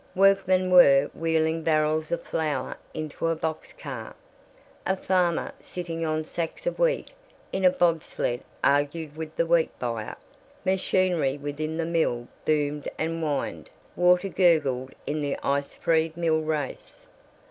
Workmen 0.15 0.71
were 0.71 1.11
wheeling 1.13 1.61
barrels 1.61 2.11
of 2.11 2.23
flour 2.23 2.75
into 2.91 3.27
a 3.27 3.35
box 3.35 3.71
car; 3.71 4.15
a 4.83 4.97
farmer 4.97 5.51
sitting 5.59 6.03
on 6.03 6.23
sacks 6.23 6.65
of 6.65 6.79
wheat 6.79 7.11
in 7.53 7.63
a 7.63 7.69
bobsled 7.69 8.39
argued 8.63 9.15
with 9.15 9.35
the 9.35 9.45
wheat 9.45 9.77
buyer; 9.77 10.15
machinery 10.65 11.37
within 11.37 11.77
the 11.77 11.85
mill 11.85 12.27
boomed 12.45 12.89
and 12.97 13.21
whined, 13.21 13.69
water 13.95 14.27
gurgled 14.29 14.91
in 15.05 15.21
the 15.21 15.37
ice 15.43 15.75
freed 15.75 16.17
mill 16.17 16.41
race. 16.41 17.05